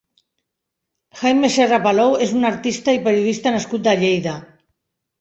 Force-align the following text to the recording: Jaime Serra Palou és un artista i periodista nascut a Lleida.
Jaime 1.19 1.51
Serra 1.57 1.79
Palou 1.85 2.17
és 2.29 2.35
un 2.41 2.51
artista 2.51 2.99
i 2.99 3.05
periodista 3.07 3.57
nascut 3.61 3.95
a 3.97 3.99
Lleida. 4.05 4.39